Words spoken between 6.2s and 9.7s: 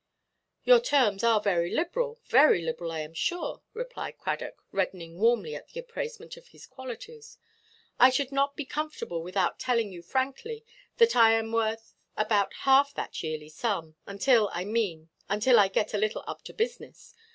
of his qualities. "I should not be comfortable without